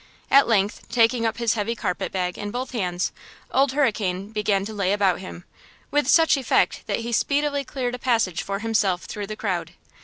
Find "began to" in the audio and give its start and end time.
4.31-4.73